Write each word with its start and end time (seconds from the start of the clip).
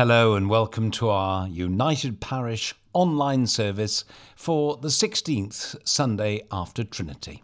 Hello 0.00 0.34
and 0.34 0.48
welcome 0.48 0.90
to 0.92 1.10
our 1.10 1.46
United 1.46 2.22
Parish 2.22 2.74
online 2.94 3.46
service 3.46 4.06
for 4.34 4.78
the 4.78 4.88
16th 4.88 5.76
Sunday 5.86 6.40
after 6.50 6.84
Trinity. 6.84 7.42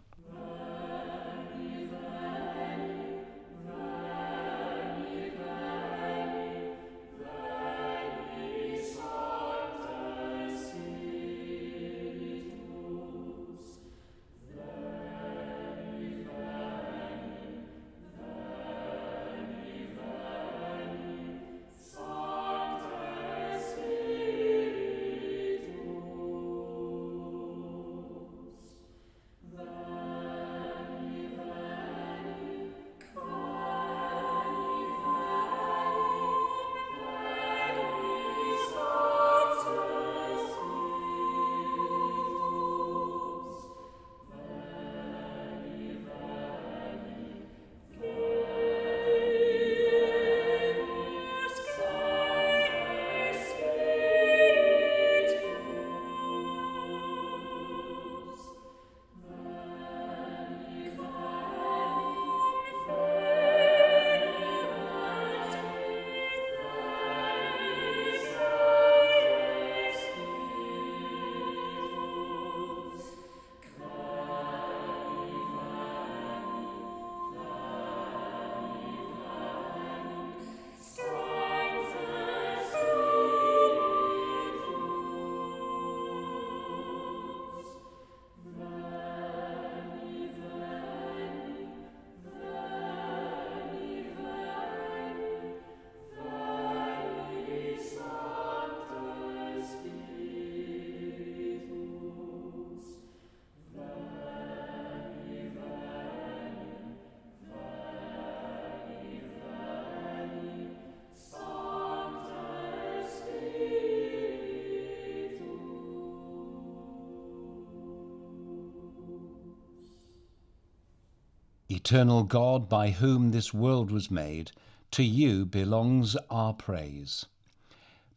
Eternal 121.77 122.23
God, 122.23 122.67
by 122.67 122.89
whom 122.89 123.29
this 123.29 123.53
world 123.53 123.91
was 123.91 124.09
made, 124.09 124.51
to 124.89 125.03
you 125.03 125.45
belongs 125.45 126.17
our 126.27 126.51
praise. 126.51 127.27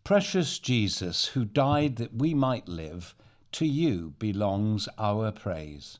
Precious 0.02 0.58
Jesus, 0.58 1.26
who 1.26 1.44
died 1.44 1.96
that 1.96 2.14
we 2.14 2.32
might 2.32 2.66
live, 2.70 3.14
to 3.52 3.66
you 3.66 4.14
belongs 4.18 4.88
our 4.96 5.30
praise. 5.30 5.98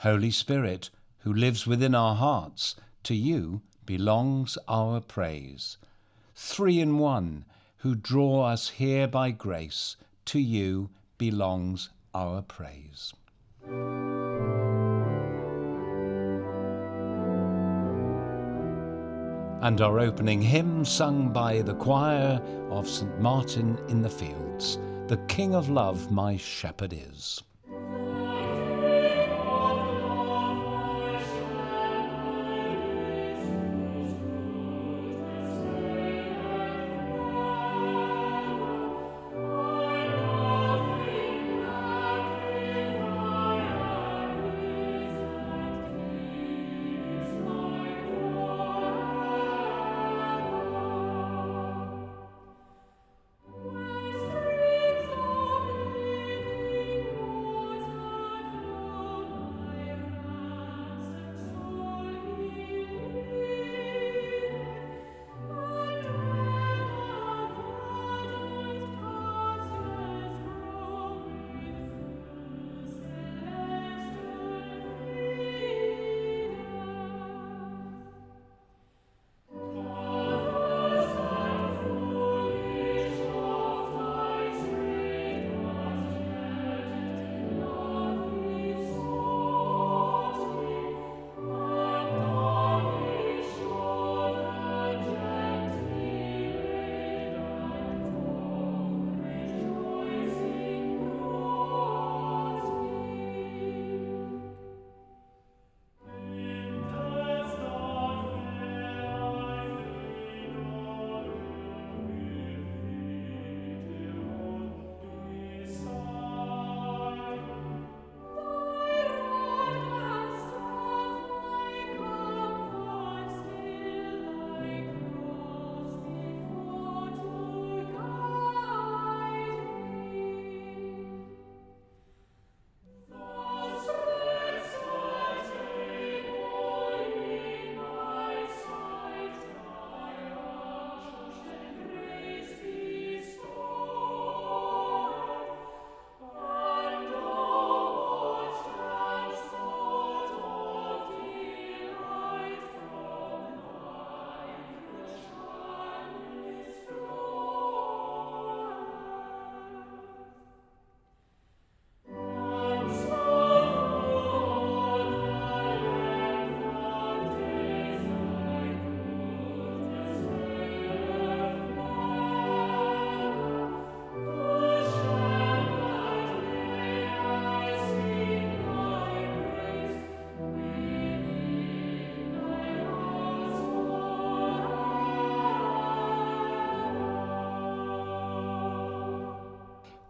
Holy 0.00 0.30
Spirit, 0.30 0.90
who 1.20 1.32
lives 1.32 1.66
within 1.66 1.94
our 1.94 2.16
hearts, 2.16 2.76
to 3.04 3.14
you 3.14 3.62
belongs 3.86 4.58
our 4.68 5.00
praise. 5.00 5.78
Three 6.34 6.80
in 6.80 6.98
one, 6.98 7.46
who 7.78 7.94
draw 7.94 8.42
us 8.42 8.68
here 8.68 9.08
by 9.08 9.30
grace, 9.30 9.96
to 10.26 10.38
you 10.38 10.90
belongs 11.16 11.88
our 12.12 12.42
praise. 12.42 13.14
And 19.64 19.80
our 19.80 19.98
opening 19.98 20.42
hymn 20.42 20.84
sung 20.84 21.32
by 21.32 21.62
the 21.62 21.74
choir 21.74 22.38
of 22.68 22.86
St. 22.86 23.18
Martin 23.18 23.78
in 23.88 24.02
the 24.02 24.10
Fields, 24.10 24.78
The 25.06 25.16
King 25.26 25.54
of 25.54 25.70
Love 25.70 26.10
my 26.10 26.36
Shepherd 26.36 26.92
is. 26.92 27.42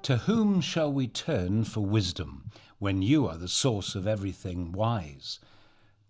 To 0.05 0.19
whom 0.19 0.61
shall 0.61 0.93
we 0.93 1.09
turn 1.09 1.65
for 1.65 1.81
wisdom 1.81 2.51
when 2.79 3.01
you 3.01 3.27
are 3.27 3.39
the 3.39 3.49
source 3.49 3.95
of 3.95 4.07
everything 4.07 4.71
wise? 4.71 5.41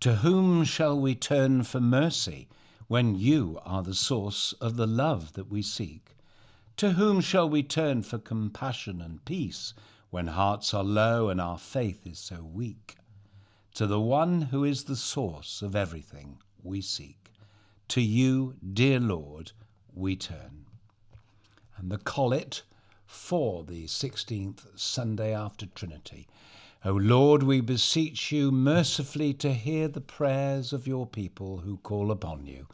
To 0.01 0.15
whom 0.15 0.65
shall 0.65 0.99
we 0.99 1.15
turn 1.15 1.63
for 1.63 1.79
mercy 1.79 2.49
when 2.89 3.15
you 3.15 3.57
are 3.63 3.81
the 3.81 3.95
source 3.95 4.51
of 4.59 4.75
the 4.75 4.85
love 4.85 5.31
that 5.35 5.49
we 5.49 5.61
seek? 5.61 6.17
To 6.75 6.91
whom 6.91 7.21
shall 7.21 7.47
we 7.47 7.63
turn 7.63 8.03
for 8.03 8.17
compassion 8.17 8.99
and 8.99 9.23
peace 9.23 9.73
when 10.09 10.27
hearts 10.27 10.73
are 10.73 10.83
low 10.83 11.29
and 11.29 11.39
our 11.39 11.57
faith 11.57 12.05
is 12.05 12.19
so 12.19 12.43
weak? 12.43 12.97
To 13.75 13.87
the 13.87 14.01
one 14.01 14.41
who 14.41 14.65
is 14.65 14.83
the 14.83 14.97
source 14.97 15.61
of 15.61 15.73
everything 15.73 16.39
we 16.61 16.81
seek. 16.81 17.31
To 17.87 18.01
you, 18.01 18.55
dear 18.73 18.99
Lord, 18.99 19.53
we 19.93 20.17
turn. 20.17 20.65
And 21.77 21.89
the 21.89 21.97
collect 21.97 22.63
for 23.05 23.63
the 23.63 23.85
16th 23.85 24.65
Sunday 24.75 25.33
after 25.33 25.65
Trinity. 25.65 26.27
O 26.83 26.91
Lord, 26.91 27.41
we 27.41 27.61
beseech 27.61 28.31
you 28.31 28.51
mercifully 28.51 29.33
to 29.33 29.53
hear 29.53 29.87
the 29.87 30.01
prayers 30.01 30.71
of 30.71 30.85
your 30.85 31.07
people 31.07 31.57
who 31.57 31.77
call 31.77 32.11
upon 32.11 32.45
you, 32.45 32.67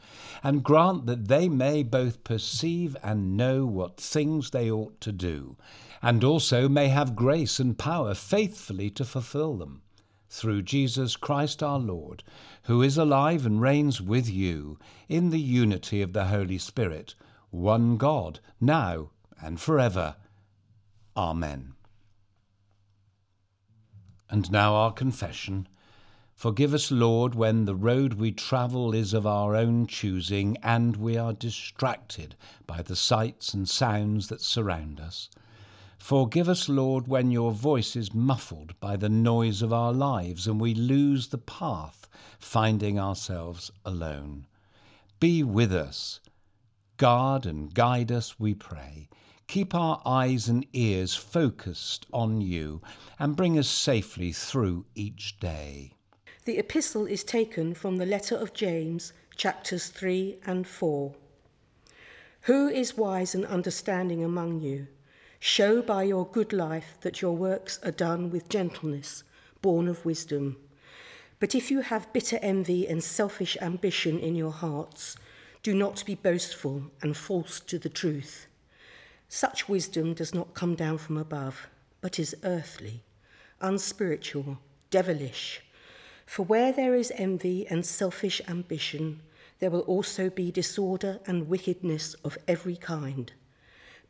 and 0.43 0.63
grant 0.65 1.05
that 1.05 1.29
they 1.29 1.47
may 1.47 1.81
both 1.81 2.23
perceive 2.25 2.97
and 3.01 3.37
know 3.37 3.65
what 3.65 3.95
things 3.95 4.49
they 4.49 4.69
ought 4.69 4.99
to 4.99 5.13
do, 5.13 5.55
and 6.01 6.25
also 6.25 6.67
may 6.67 6.89
have 6.89 7.15
grace 7.15 7.57
and 7.57 7.77
power 7.77 8.13
faithfully 8.13 8.89
to 8.89 9.05
fulfill 9.05 9.55
them. 9.55 9.81
Through 10.27 10.63
Jesus 10.63 11.15
Christ 11.15 11.63
our 11.63 11.79
Lord, 11.79 12.23
who 12.63 12.81
is 12.81 12.97
alive 12.97 13.45
and 13.45 13.61
reigns 13.61 14.01
with 14.01 14.29
you 14.29 14.77
in 15.07 15.29
the 15.29 15.39
unity 15.39 16.01
of 16.01 16.11
the 16.11 16.25
Holy 16.25 16.57
Spirit, 16.57 17.15
one 17.49 17.95
God, 17.95 18.41
now 18.59 19.11
and 19.41 19.59
forever. 19.59 20.15
Amen. 21.17 21.73
And 24.29 24.49
now 24.49 24.75
our 24.75 24.93
confession. 24.93 25.67
Forgive 26.33 26.73
us, 26.73 26.89
Lord, 26.89 27.35
when 27.35 27.65
the 27.65 27.75
road 27.75 28.13
we 28.13 28.31
travel 28.31 28.93
is 28.93 29.13
of 29.13 29.27
our 29.27 29.55
own 29.55 29.87
choosing 29.87 30.57
and 30.63 30.95
we 30.95 31.17
are 31.17 31.33
distracted 31.33 32.35
by 32.65 32.81
the 32.81 32.95
sights 32.95 33.53
and 33.53 33.67
sounds 33.67 34.27
that 34.29 34.41
surround 34.41 35.01
us. 35.01 35.29
Forgive 35.97 36.47
us, 36.47 36.69
Lord, 36.69 37.07
when 37.07 37.29
your 37.29 37.51
voice 37.51 37.95
is 37.95 38.13
muffled 38.13 38.79
by 38.79 38.95
the 38.95 39.09
noise 39.09 39.61
of 39.61 39.73
our 39.73 39.93
lives 39.93 40.47
and 40.47 40.61
we 40.61 40.73
lose 40.73 41.27
the 41.27 41.37
path, 41.37 42.07
finding 42.39 42.97
ourselves 42.97 43.69
alone. 43.83 44.47
Be 45.19 45.43
with 45.43 45.73
us. 45.73 46.21
Guard 46.95 47.45
and 47.45 47.73
guide 47.73 48.11
us, 48.11 48.39
we 48.39 48.55
pray 48.55 49.09
Keep 49.51 49.75
our 49.75 50.01
eyes 50.05 50.47
and 50.47 50.65
ears 50.71 51.13
focused 51.13 52.05
on 52.13 52.39
you 52.39 52.81
and 53.19 53.35
bring 53.35 53.59
us 53.59 53.67
safely 53.67 54.31
through 54.31 54.85
each 54.95 55.41
day. 55.41 55.91
The 56.45 56.57
epistle 56.57 57.05
is 57.05 57.25
taken 57.25 57.73
from 57.73 57.97
the 57.97 58.05
letter 58.05 58.37
of 58.37 58.53
James, 58.53 59.11
chapters 59.35 59.87
3 59.87 60.37
and 60.45 60.65
4. 60.65 61.13
Who 62.43 62.69
is 62.69 62.95
wise 62.95 63.35
and 63.35 63.45
understanding 63.45 64.23
among 64.23 64.61
you? 64.61 64.87
Show 65.41 65.81
by 65.81 66.03
your 66.03 66.25
good 66.25 66.53
life 66.53 66.95
that 67.01 67.21
your 67.21 67.35
works 67.35 67.77
are 67.83 67.91
done 67.91 68.29
with 68.29 68.47
gentleness, 68.47 69.25
born 69.61 69.89
of 69.89 70.05
wisdom. 70.05 70.55
But 71.41 71.55
if 71.55 71.69
you 71.69 71.81
have 71.81 72.13
bitter 72.13 72.39
envy 72.41 72.87
and 72.87 73.03
selfish 73.03 73.57
ambition 73.59 74.17
in 74.17 74.33
your 74.33 74.53
hearts, 74.53 75.17
do 75.61 75.75
not 75.75 76.05
be 76.05 76.15
boastful 76.15 76.83
and 77.01 77.17
false 77.17 77.59
to 77.59 77.77
the 77.77 77.89
truth. 77.89 78.47
Such 79.33 79.69
wisdom 79.69 80.13
does 80.13 80.33
not 80.33 80.53
come 80.53 80.75
down 80.75 80.97
from 80.97 81.15
above, 81.15 81.67
but 82.01 82.19
is 82.19 82.35
earthly, 82.43 83.01
unspiritual, 83.61 84.59
devilish. 84.89 85.61
For 86.25 86.43
where 86.43 86.73
there 86.73 86.95
is 86.95 87.13
envy 87.15 87.65
and 87.65 87.85
selfish 87.85 88.41
ambition, 88.49 89.21
there 89.59 89.71
will 89.71 89.87
also 89.87 90.29
be 90.29 90.51
disorder 90.51 91.21
and 91.25 91.47
wickedness 91.47 92.13
of 92.25 92.37
every 92.45 92.75
kind. 92.75 93.31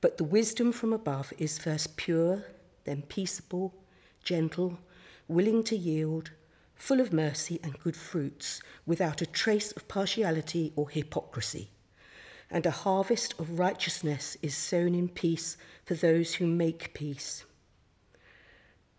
But 0.01 0.17
the 0.17 0.23
wisdom 0.23 0.71
from 0.71 0.91
above 0.91 1.33
is 1.37 1.59
first 1.59 1.97
pure, 1.97 2.43
then 2.85 3.03
peaceable, 3.03 3.75
gentle, 4.23 4.79
willing 5.27 5.63
to 5.65 5.77
yield, 5.77 6.31
full 6.73 6.99
of 6.99 7.13
mercy 7.13 7.59
and 7.61 7.77
good 7.77 7.95
fruits, 7.95 8.59
without 8.87 9.21
a 9.21 9.27
trace 9.27 9.71
of 9.73 9.87
partiality 9.87 10.73
or 10.75 10.89
hypocrisy 10.89 11.69
and 12.51 12.65
a 12.65 12.71
harvest 12.71 13.33
of 13.39 13.57
righteousness 13.57 14.37
is 14.41 14.55
sown 14.55 14.93
in 14.93 15.07
peace 15.07 15.57
for 15.85 15.95
those 15.95 16.35
who 16.35 16.45
make 16.45 16.93
peace. 16.93 17.45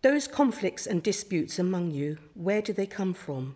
Those 0.00 0.26
conflicts 0.26 0.86
and 0.86 1.02
disputes 1.02 1.58
among 1.58 1.92
you, 1.92 2.18
where 2.34 2.62
do 2.62 2.72
they 2.72 2.86
come 2.86 3.14
from? 3.14 3.54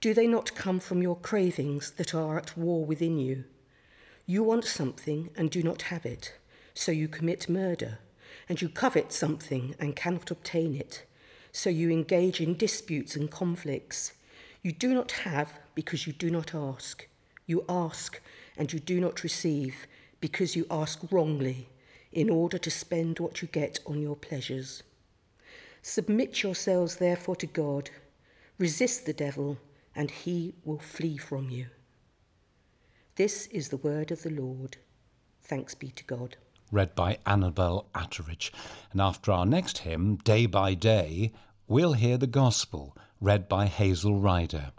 Do 0.00 0.14
they 0.14 0.26
not 0.26 0.54
come 0.54 0.80
from 0.80 1.02
your 1.02 1.16
cravings 1.16 1.92
that 1.92 2.14
are 2.14 2.38
at 2.38 2.56
war 2.56 2.84
within 2.84 3.18
you? 3.18 3.44
You 4.24 4.42
want 4.42 4.64
something 4.64 5.30
and 5.36 5.50
do 5.50 5.62
not 5.62 5.82
have 5.82 6.04
it, 6.04 6.34
so 6.74 6.90
you 6.90 7.06
commit 7.06 7.48
murder, 7.48 7.98
and 8.48 8.60
you 8.60 8.68
covet 8.68 9.12
something 9.12 9.76
and 9.78 9.94
cannot 9.94 10.30
obtain 10.30 10.74
it, 10.74 11.04
so 11.52 11.70
you 11.70 11.90
engage 11.90 12.40
in 12.40 12.56
disputes 12.56 13.14
and 13.14 13.30
conflicts. 13.30 14.14
You 14.62 14.72
do 14.72 14.92
not 14.92 15.12
have 15.12 15.60
because 15.76 16.06
you 16.06 16.12
do 16.12 16.30
not 16.30 16.54
ask. 16.54 17.06
You 17.46 17.64
ask 17.68 18.20
and 18.56 18.72
you 18.72 18.78
do 18.78 19.00
not 19.00 19.22
receive 19.22 19.86
because 20.20 20.56
you 20.56 20.66
ask 20.70 21.00
wrongly 21.10 21.68
in 22.12 22.30
order 22.30 22.58
to 22.58 22.70
spend 22.70 23.18
what 23.18 23.42
you 23.42 23.48
get 23.48 23.78
on 23.86 24.00
your 24.00 24.16
pleasures. 24.16 24.82
Submit 25.82 26.42
yourselves 26.42 26.96
therefore 26.96 27.36
to 27.36 27.46
God, 27.46 27.90
resist 28.58 29.06
the 29.06 29.12
devil, 29.12 29.58
and 29.94 30.10
he 30.10 30.54
will 30.64 30.78
flee 30.78 31.16
from 31.16 31.50
you. 31.50 31.66
This 33.16 33.46
is 33.46 33.68
the 33.68 33.76
word 33.76 34.10
of 34.10 34.22
the 34.22 34.30
Lord. 34.30 34.76
Thanks 35.42 35.74
be 35.74 35.90
to 35.90 36.04
God. 36.04 36.36
Read 36.72 36.94
by 36.94 37.18
Annabel 37.24 37.86
Atteridge. 37.94 38.50
And 38.92 39.00
after 39.00 39.30
our 39.30 39.46
next 39.46 39.78
hymn, 39.78 40.16
Day 40.16 40.46
by 40.46 40.74
Day, 40.74 41.32
we'll 41.68 41.92
hear 41.92 42.18
the 42.18 42.26
Gospel, 42.26 42.96
read 43.20 43.48
by 43.48 43.66
Hazel 43.66 44.18
Ryder. 44.18 44.72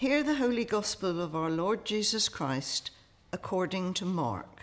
Hear 0.00 0.22
the 0.22 0.36
holy 0.36 0.64
gospel 0.64 1.20
of 1.20 1.36
our 1.36 1.50
Lord 1.50 1.84
Jesus 1.84 2.30
Christ 2.30 2.90
according 3.34 3.92
to 3.92 4.06
Mark. 4.06 4.62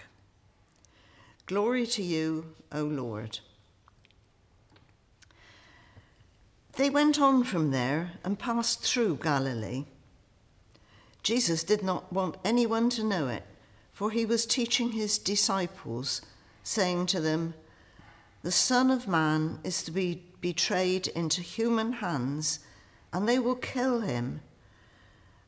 Glory 1.45 1.85
to 1.85 2.01
you, 2.01 2.55
O 2.71 2.81
Lord. 2.81 3.37
They 6.75 6.89
went 6.89 7.21
on 7.21 7.43
from 7.43 7.69
there 7.69 8.13
and 8.23 8.39
passed 8.39 8.81
through 8.81 9.19
Galilee. 9.21 9.85
Jesus 11.21 11.63
did 11.63 11.83
not 11.83 12.11
want 12.11 12.37
anyone 12.43 12.89
to 12.89 13.03
know 13.03 13.27
it, 13.27 13.43
for 13.93 14.09
he 14.09 14.25
was 14.25 14.47
teaching 14.47 14.93
his 14.93 15.19
disciples, 15.19 16.19
saying 16.63 17.05
to 17.05 17.21
them, 17.21 17.53
The 18.41 18.51
Son 18.51 18.89
of 18.89 19.07
Man 19.07 19.59
is 19.63 19.83
to 19.83 19.91
be 19.91 20.23
betrayed 20.41 21.05
into 21.09 21.41
human 21.43 21.93
hands, 21.93 22.57
and 23.13 23.29
they 23.29 23.37
will 23.37 23.53
kill 23.53 24.01
him 24.01 24.41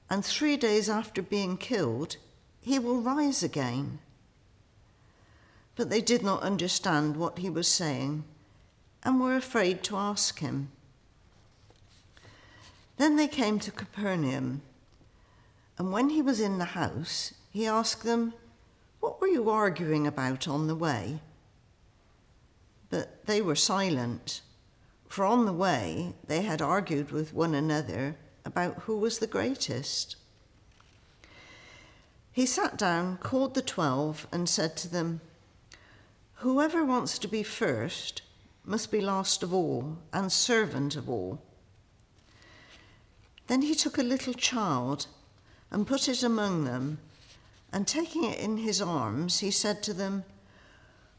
and 0.09 0.25
three 0.25 0.57
days 0.57 0.89
after 0.89 1.21
being 1.21 1.57
killed, 1.57 2.17
he 2.61 2.79
will 2.79 3.01
rise 3.01 3.43
again. 3.43 3.99
But 5.75 5.89
they 5.89 6.01
did 6.01 6.23
not 6.23 6.41
understand 6.41 7.15
what 7.15 7.39
he 7.39 7.49
was 7.49 7.67
saying 7.67 8.23
and 9.03 9.21
were 9.21 9.35
afraid 9.35 9.83
to 9.83 9.97
ask 9.97 10.39
him. 10.39 10.71
Then 12.97 13.15
they 13.15 13.27
came 13.27 13.59
to 13.59 13.71
Capernaum, 13.71 14.61
and 15.77 15.93
when 15.93 16.09
he 16.09 16.21
was 16.21 16.41
in 16.41 16.57
the 16.57 16.65
house, 16.65 17.33
he 17.49 17.65
asked 17.65 18.03
them, 18.03 18.33
What 18.99 19.21
were 19.21 19.27
you 19.27 19.49
arguing 19.49 20.05
about 20.05 20.47
on 20.47 20.67
the 20.67 20.75
way? 20.75 21.21
But 22.89 23.25
they 23.25 23.41
were 23.41 23.55
silent, 23.55 24.41
for 25.07 25.23
on 25.23 25.45
the 25.45 25.53
way 25.53 26.13
they 26.27 26.41
had 26.41 26.61
argued 26.61 27.11
with 27.11 27.33
one 27.33 27.55
another 27.55 28.17
about 28.45 28.83
who 28.83 28.97
was 28.97 29.19
the 29.19 29.27
greatest. 29.27 30.15
He 32.31 32.45
sat 32.45 32.77
down, 32.77 33.17
called 33.17 33.53
the 33.53 33.61
twelve, 33.61 34.27
and 34.31 34.47
said 34.47 34.77
to 34.77 34.87
them, 34.87 35.21
Whoever 36.35 36.85
wants 36.85 37.19
to 37.19 37.27
be 37.27 37.43
first 37.43 38.21
must 38.63 38.91
be 38.91 39.01
last 39.01 39.43
of 39.43 39.53
all 39.53 39.97
and 40.13 40.31
servant 40.31 40.95
of 40.95 41.09
all. 41.09 41.41
Then 43.47 43.63
he 43.63 43.75
took 43.75 43.97
a 43.97 44.03
little 44.03 44.33
child 44.33 45.07
and 45.71 45.87
put 45.87 46.07
it 46.07 46.23
among 46.23 46.65
them, 46.65 46.99
and 47.73 47.87
taking 47.87 48.23
it 48.23 48.39
in 48.39 48.57
his 48.57 48.81
arms, 48.81 49.39
he 49.39 49.51
said 49.51 49.83
to 49.83 49.93
them, 49.93 50.23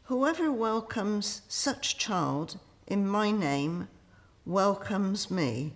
Whoever 0.05 0.51
welcomes 0.51 1.41
such 1.47 1.97
child 1.97 2.59
in 2.87 3.07
my 3.07 3.31
name 3.31 3.87
welcomes 4.45 5.29
me. 5.29 5.73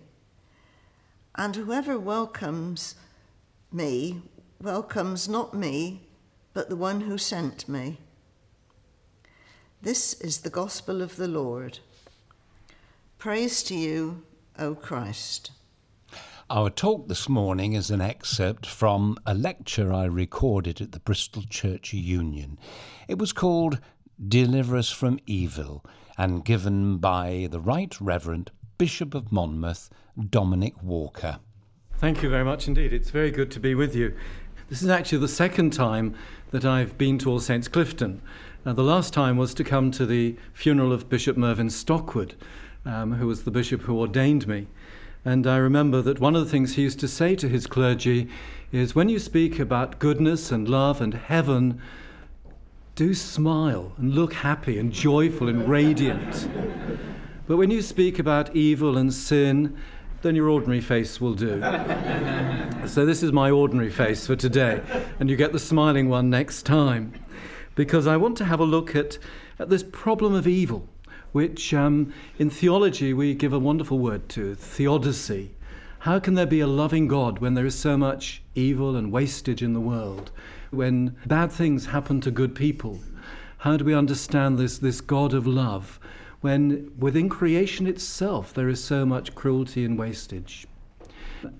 And 1.36 1.54
whoever 1.54 1.98
welcomes 1.98 2.94
me 3.70 4.22
welcomes 4.60 5.28
not 5.28 5.52
me, 5.52 6.08
but 6.54 6.70
the 6.70 6.76
one 6.76 7.02
who 7.02 7.18
sent 7.18 7.68
me. 7.68 7.98
This 9.82 10.14
is 10.14 10.40
the 10.40 10.50
gospel 10.50 11.02
of 11.02 11.16
the 11.16 11.28
Lord. 11.28 11.80
Praise 13.18 13.62
to 13.64 13.74
you, 13.74 14.22
O 14.58 14.74
Christ. 14.74 15.50
Our 16.48 16.70
talk 16.70 17.08
this 17.08 17.28
morning 17.28 17.74
is 17.74 17.90
an 17.90 18.00
excerpt 18.00 18.64
from 18.64 19.18
a 19.26 19.34
lecture 19.34 19.92
I 19.92 20.04
recorded 20.04 20.80
at 20.80 20.92
the 20.92 21.00
Bristol 21.00 21.42
Church 21.42 21.92
Union. 21.92 22.58
It 23.08 23.18
was 23.18 23.32
called 23.32 23.80
Deliver 24.26 24.76
Us 24.76 24.90
from 24.90 25.18
Evil 25.26 25.84
and 26.16 26.44
given 26.44 26.96
by 26.96 27.48
the 27.50 27.60
Right 27.60 27.94
Reverend 28.00 28.52
Bishop 28.78 29.14
of 29.14 29.32
Monmouth, 29.32 29.88
Dominic 30.28 30.82
Walker. 30.82 31.38
Thank 31.94 32.22
you 32.22 32.28
very 32.28 32.44
much 32.44 32.68
indeed. 32.68 32.92
It's 32.92 33.08
very 33.08 33.30
good 33.30 33.50
to 33.52 33.60
be 33.60 33.74
with 33.74 33.96
you. 33.96 34.14
This 34.68 34.82
is 34.82 34.90
actually 34.90 35.18
the 35.18 35.28
second 35.28 35.72
time 35.72 36.14
that 36.50 36.66
I've 36.66 36.98
been 36.98 37.16
to 37.20 37.30
All 37.30 37.40
Saints 37.40 37.68
Clifton. 37.68 38.20
Now, 38.66 38.74
the 38.74 38.82
last 38.82 39.14
time 39.14 39.38
was 39.38 39.54
to 39.54 39.64
come 39.64 39.90
to 39.92 40.04
the 40.04 40.36
funeral 40.52 40.92
of 40.92 41.08
Bishop 41.08 41.38
Mervyn 41.38 41.70
Stockwood, 41.70 42.34
um, 42.84 43.12
who 43.14 43.26
was 43.26 43.44
the 43.44 43.50
bishop 43.50 43.82
who 43.82 43.98
ordained 43.98 44.46
me. 44.46 44.66
And 45.24 45.46
I 45.46 45.56
remember 45.56 46.02
that 46.02 46.20
one 46.20 46.36
of 46.36 46.44
the 46.44 46.50
things 46.50 46.74
he 46.74 46.82
used 46.82 47.00
to 47.00 47.08
say 47.08 47.34
to 47.36 47.48
his 47.48 47.66
clergy 47.66 48.28
is 48.72 48.94
when 48.94 49.08
you 49.08 49.18
speak 49.18 49.58
about 49.58 49.98
goodness 49.98 50.52
and 50.52 50.68
love 50.68 51.00
and 51.00 51.14
heaven, 51.14 51.80
do 52.94 53.14
smile 53.14 53.94
and 53.96 54.14
look 54.14 54.34
happy 54.34 54.78
and 54.78 54.92
joyful 54.92 55.48
and 55.48 55.66
radiant. 55.66 56.48
But 57.46 57.56
when 57.56 57.70
you 57.70 57.82
speak 57.82 58.18
about 58.18 58.54
evil 58.54 58.96
and 58.96 59.12
sin, 59.12 59.76
then 60.22 60.34
your 60.34 60.48
ordinary 60.48 60.80
face 60.80 61.20
will 61.20 61.34
do. 61.34 61.60
so, 62.86 63.06
this 63.06 63.22
is 63.22 63.32
my 63.32 63.50
ordinary 63.50 63.90
face 63.90 64.26
for 64.26 64.36
today, 64.36 64.82
and 65.20 65.30
you 65.30 65.36
get 65.36 65.52
the 65.52 65.58
smiling 65.58 66.08
one 66.08 66.28
next 66.30 66.64
time. 66.64 67.12
Because 67.74 68.06
I 68.06 68.16
want 68.16 68.36
to 68.38 68.44
have 68.44 68.60
a 68.60 68.64
look 68.64 68.96
at, 68.96 69.18
at 69.58 69.68
this 69.68 69.82
problem 69.82 70.34
of 70.34 70.48
evil, 70.48 70.88
which 71.32 71.74
um, 71.74 72.12
in 72.38 72.50
theology 72.50 73.12
we 73.12 73.34
give 73.34 73.52
a 73.52 73.58
wonderful 73.58 73.98
word 73.98 74.28
to 74.30 74.54
theodicy. 74.54 75.50
How 76.00 76.18
can 76.18 76.34
there 76.34 76.46
be 76.46 76.60
a 76.60 76.66
loving 76.66 77.08
God 77.08 77.40
when 77.40 77.54
there 77.54 77.66
is 77.66 77.74
so 77.74 77.96
much 77.96 78.42
evil 78.54 78.96
and 78.96 79.12
wastage 79.12 79.62
in 79.62 79.72
the 79.72 79.80
world? 79.80 80.30
When 80.70 81.16
bad 81.26 81.52
things 81.52 81.86
happen 81.86 82.20
to 82.22 82.30
good 82.30 82.54
people? 82.54 83.00
How 83.58 83.76
do 83.76 83.84
we 83.84 83.94
understand 83.94 84.58
this, 84.58 84.78
this 84.78 85.00
God 85.00 85.34
of 85.34 85.46
love? 85.46 85.98
When 86.46 86.92
within 86.96 87.28
creation 87.28 87.88
itself 87.88 88.54
there 88.54 88.68
is 88.68 88.82
so 88.82 89.04
much 89.04 89.34
cruelty 89.34 89.84
and 89.84 89.98
wastage. 89.98 90.64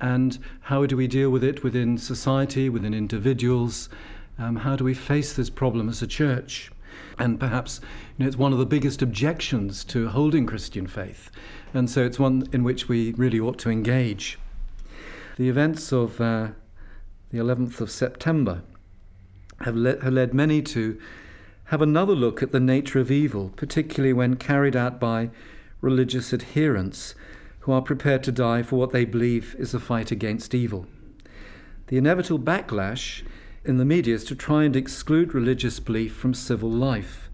And 0.01 0.39
how 0.61 0.87
do 0.87 0.97
we 0.97 1.09
deal 1.09 1.31
with 1.31 1.43
it 1.43 1.65
within 1.65 1.99
society, 1.99 2.69
within 2.69 2.95
individuals? 2.95 3.89
Um, 4.39 4.55
how 4.55 4.77
do 4.77 4.85
we 4.85 4.95
face 4.95 5.33
this 5.33 5.51
problem 5.51 5.89
as 5.89 6.03
a 6.03 6.07
church? 6.07 6.71
And 7.19 7.41
perhaps 7.41 7.81
you 8.17 8.23
know, 8.23 8.29
it's 8.29 8.37
one 8.37 8.53
of 8.53 8.61
the 8.61 8.73
biggest 8.77 9.03
objections 9.03 9.83
to 9.87 10.07
holding 10.09 10.47
Christian 10.47 10.87
faith. 10.87 11.33
And 11.75 11.91
so 11.91 12.05
it's 12.05 12.21
one 12.21 12.45
in 12.53 12.63
which 12.63 12.89
we 12.89 13.13
really 13.15 13.41
ought 13.41 13.59
to 13.59 13.71
engage. 13.71 14.39
The 15.37 15.49
events 15.49 15.93
of 15.93 16.21
uh, 16.21 16.51
the 17.33 17.39
11th 17.39 17.81
of 17.81 17.91
September 17.91 18.63
have, 19.63 19.75
le- 19.75 20.01
have 20.01 20.13
led 20.13 20.33
many 20.33 20.63
to 20.63 20.97
have 21.67 21.83
another 21.83 22.15
look 22.15 22.43
at 22.43 22.53
the 22.53 22.61
nature 22.61 23.01
of 23.01 23.11
evil, 23.11 23.53
particularly 23.57 24.13
when 24.13 24.37
carried 24.37 24.77
out 24.77 25.01
by 25.01 25.31
religious 25.81 26.33
adherents 26.33 27.15
who 27.61 27.73
are 27.73 27.83
prepared 27.83 28.23
to 28.23 28.31
die 28.31 28.63
for 28.63 28.77
what 28.77 28.93
they 28.93 29.05
believe 29.05 29.57
is 29.59 29.75
a 29.75 29.81
fight 29.81 30.13
against 30.13 30.55
evil. 30.55 30.87
The 31.89 31.97
inevitable 31.97 32.39
backlash 32.39 33.23
in 33.65 33.79
the 33.79 33.85
media 33.85 34.15
is 34.15 34.23
to 34.25 34.37
try 34.37 34.63
and 34.63 34.77
exclude 34.77 35.35
religious 35.35 35.81
belief 35.81 36.15
from 36.15 36.35
civil 36.35 36.71
life, 36.71 37.29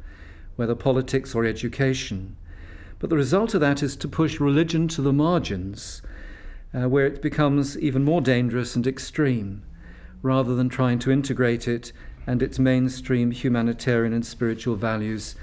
whether 0.56 0.74
politics 0.74 1.34
or 1.34 1.44
education. 1.44 2.36
But 2.98 3.10
the 3.10 3.16
result 3.16 3.52
of 3.52 3.60
that 3.60 3.82
is 3.82 3.96
to 3.96 4.08
push 4.08 4.40
religion 4.40 4.88
to 4.88 5.02
the 5.02 5.12
margins, 5.12 6.00
uh, 6.72 6.88
where 6.88 7.06
it 7.06 7.20
becomes 7.20 7.78
even 7.78 8.02
more 8.02 8.22
dangerous 8.22 8.76
and 8.76 8.86
extreme, 8.86 9.62
rather 10.22 10.54
than 10.54 10.70
trying 10.70 10.98
to 11.00 11.12
integrate 11.12 11.68
it 11.68 11.92
and 12.26 12.42
its 12.42 12.58
mainstream 12.58 13.30
humanitarian 13.30 14.12
and 14.12 14.24
spiritual 14.24 14.76
values 14.76 15.34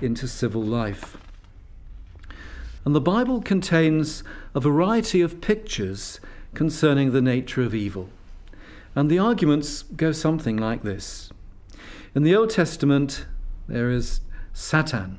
into 0.00 0.26
civil 0.26 0.62
life. 0.62 1.16
And 2.84 2.94
the 2.94 3.00
Bible 3.00 3.40
contains 3.40 4.24
a 4.54 4.60
variety 4.60 5.20
of 5.20 5.40
pictures 5.40 6.20
concerning 6.54 7.12
the 7.12 7.22
nature 7.22 7.62
of 7.62 7.74
evil. 7.74 8.08
And 8.94 9.10
the 9.10 9.18
arguments 9.18 9.82
go 9.82 10.12
something 10.12 10.56
like 10.56 10.82
this 10.82 11.30
In 12.14 12.24
the 12.24 12.34
Old 12.34 12.50
Testament, 12.50 13.26
there 13.68 13.90
is 13.90 14.20
Satan, 14.52 15.18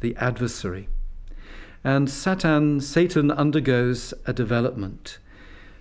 the 0.00 0.16
adversary. 0.16 0.88
And 1.82 2.08
Satan, 2.08 2.80
Satan 2.80 3.30
undergoes 3.30 4.14
a 4.26 4.32
development. 4.32 5.18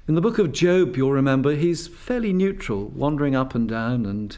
In 0.07 0.15
the 0.15 0.21
book 0.21 0.39
of 0.39 0.51
Job, 0.51 0.97
you'll 0.97 1.11
remember, 1.11 1.53
he's 1.55 1.87
fairly 1.87 2.33
neutral, 2.33 2.87
wandering 2.87 3.35
up 3.35 3.53
and 3.53 3.69
down 3.69 4.05
and 4.05 4.37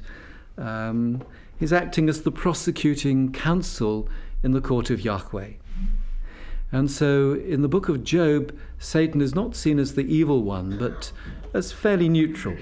um, 0.61 1.23
he's 1.59 1.73
acting 1.73 2.07
as 2.07 2.21
the 2.21 2.31
prosecuting 2.31 3.31
counsel 3.31 4.07
in 4.43 4.51
the 4.51 4.61
court 4.61 4.89
of 4.89 5.01
Yahweh. 5.01 5.53
And 6.71 6.89
so 6.89 7.33
in 7.33 7.61
the 7.61 7.67
book 7.67 7.89
of 7.89 8.03
Job, 8.03 8.57
Satan 8.79 9.21
is 9.21 9.35
not 9.35 9.55
seen 9.55 9.77
as 9.77 9.95
the 9.95 10.03
evil 10.03 10.41
one, 10.43 10.77
but 10.77 11.11
as 11.53 11.73
fairly 11.73 12.07
neutral. 12.07 12.55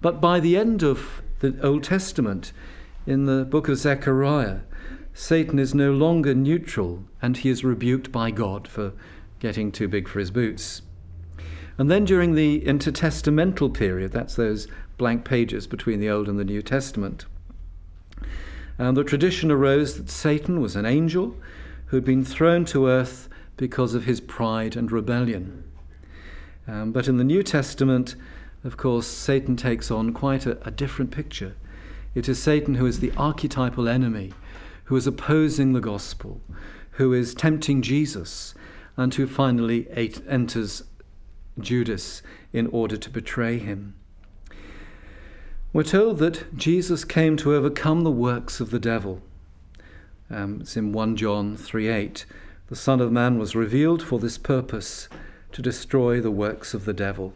But 0.00 0.20
by 0.20 0.40
the 0.40 0.56
end 0.56 0.82
of 0.82 1.22
the 1.40 1.60
Old 1.62 1.84
Testament, 1.84 2.52
in 3.06 3.26
the 3.26 3.44
book 3.44 3.68
of 3.68 3.76
Zechariah, 3.76 4.60
Satan 5.12 5.58
is 5.58 5.74
no 5.74 5.92
longer 5.92 6.34
neutral 6.34 7.04
and 7.20 7.36
he 7.36 7.50
is 7.50 7.64
rebuked 7.64 8.10
by 8.10 8.30
God 8.30 8.66
for 8.66 8.92
getting 9.38 9.70
too 9.70 9.88
big 9.88 10.08
for 10.08 10.18
his 10.18 10.30
boots. 10.30 10.82
And 11.78 11.90
then 11.90 12.04
during 12.06 12.34
the 12.34 12.62
intertestamental 12.62 13.72
period, 13.74 14.12
that's 14.12 14.34
those 14.34 14.66
blank 14.96 15.24
pages 15.24 15.66
between 15.66 16.00
the 16.00 16.10
Old 16.10 16.28
and 16.28 16.38
the 16.38 16.44
New 16.44 16.62
Testament. 16.62 17.26
And 18.78 18.96
the 18.96 19.04
tradition 19.04 19.50
arose 19.50 19.96
that 19.96 20.10
Satan 20.10 20.60
was 20.60 20.76
an 20.76 20.86
angel 20.86 21.36
who 21.86 21.96
had 21.96 22.04
been 22.04 22.24
thrown 22.24 22.64
to 22.66 22.88
earth 22.88 23.28
because 23.56 23.94
of 23.94 24.04
his 24.04 24.20
pride 24.20 24.76
and 24.76 24.92
rebellion. 24.92 25.64
Um, 26.68 26.92
but 26.92 27.08
in 27.08 27.16
the 27.16 27.24
New 27.24 27.42
Testament, 27.42 28.16
of 28.64 28.76
course, 28.76 29.06
Satan 29.06 29.56
takes 29.56 29.90
on 29.90 30.12
quite 30.12 30.46
a, 30.46 30.58
a 30.66 30.70
different 30.70 31.10
picture. 31.10 31.54
It 32.14 32.28
is 32.28 32.42
Satan 32.42 32.74
who 32.74 32.86
is 32.86 33.00
the 33.00 33.12
archetypal 33.16 33.88
enemy, 33.88 34.32
who 34.84 34.96
is 34.96 35.06
opposing 35.06 35.72
the 35.72 35.80
gospel, 35.80 36.40
who 36.92 37.12
is 37.12 37.34
tempting 37.34 37.82
Jesus, 37.82 38.54
and 38.96 39.14
who 39.14 39.26
finally 39.26 39.86
enters 40.28 40.82
Judas 41.58 42.22
in 42.52 42.66
order 42.68 42.96
to 42.96 43.10
betray 43.10 43.58
him. 43.58 43.94
We're 45.76 45.82
told 45.82 46.20
that 46.20 46.56
Jesus 46.56 47.04
came 47.04 47.36
to 47.36 47.54
overcome 47.54 48.00
the 48.00 48.10
works 48.10 48.60
of 48.60 48.70
the 48.70 48.78
devil. 48.78 49.20
Um, 50.30 50.62
it's 50.62 50.74
in 50.74 50.90
1 50.90 51.16
John 51.16 51.54
3 51.54 51.88
8. 51.88 52.24
The 52.68 52.74
Son 52.74 52.98
of 53.02 53.12
Man 53.12 53.38
was 53.38 53.54
revealed 53.54 54.02
for 54.02 54.18
this 54.18 54.38
purpose, 54.38 55.10
to 55.52 55.60
destroy 55.60 56.18
the 56.18 56.30
works 56.30 56.72
of 56.72 56.86
the 56.86 56.94
devil. 56.94 57.34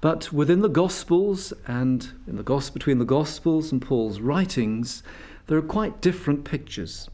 But 0.00 0.32
within 0.32 0.62
the 0.62 0.70
Gospels 0.70 1.52
and 1.66 2.10
in 2.26 2.36
the 2.36 2.42
gospel, 2.42 2.78
between 2.78 2.96
the 2.96 3.04
Gospels 3.04 3.70
and 3.70 3.82
Paul's 3.82 4.20
writings, 4.20 5.02
there 5.46 5.58
are 5.58 5.76
quite 5.76 6.00
different 6.00 6.44
pictures. 6.44 7.10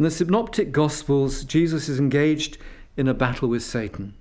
In 0.00 0.02
the 0.02 0.10
Synoptic 0.10 0.72
Gospels, 0.72 1.44
Jesus 1.44 1.88
is 1.88 2.00
engaged 2.00 2.58
in 2.96 3.06
a 3.06 3.14
battle 3.14 3.48
with 3.48 3.62
Satan. 3.62 4.14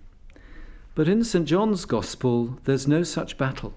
But 0.93 1.09
in 1.09 1.23
St. 1.23 1.47
John's 1.47 1.85
Gospel, 1.85 2.59
there's 2.65 2.87
no 2.87 3.01
such 3.01 3.39
battle. 3.39 3.73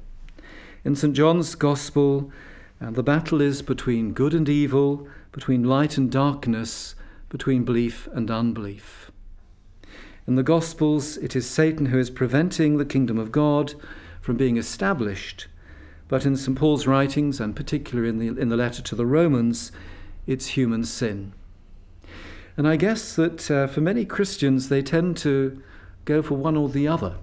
In 0.82 0.96
St. 0.96 1.14
John's 1.14 1.54
Gospel, 1.54 2.32
uh, 2.80 2.90
the 2.90 3.02
battle 3.02 3.42
is 3.42 3.60
between 3.60 4.14
good 4.14 4.32
and 4.32 4.48
evil, 4.48 5.06
between 5.30 5.64
light 5.64 5.98
and 5.98 6.10
darkness, 6.10 6.94
between 7.28 7.64
belief 7.64 8.08
and 8.14 8.30
unbelief. 8.30 9.10
In 10.26 10.36
the 10.36 10.42
Gospels, 10.42 11.18
it 11.18 11.36
is 11.36 11.48
Satan 11.48 11.86
who 11.86 11.98
is 11.98 12.08
preventing 12.08 12.78
the 12.78 12.86
kingdom 12.86 13.18
of 13.18 13.30
God 13.30 13.74
from 14.22 14.38
being 14.38 14.56
established. 14.56 15.48
But 16.08 16.24
in 16.24 16.34
St. 16.34 16.56
Paul's 16.56 16.86
writings, 16.86 17.40
and 17.40 17.54
particularly 17.54 18.08
in 18.08 18.18
the, 18.18 18.40
in 18.40 18.48
the 18.48 18.56
letter 18.56 18.80
to 18.80 18.94
the 18.94 19.06
Romans, 19.06 19.72
it's 20.26 20.48
human 20.48 20.84
sin. 20.84 21.34
And 22.56 22.66
I 22.66 22.76
guess 22.76 23.14
that 23.16 23.50
uh, 23.50 23.66
for 23.66 23.82
many 23.82 24.06
Christians, 24.06 24.70
they 24.70 24.82
tend 24.82 25.18
to 25.18 25.62
go 26.06 26.22
for 26.22 26.36
one 26.36 26.56
or 26.56 26.70
the 26.70 26.88
other. 26.88 27.16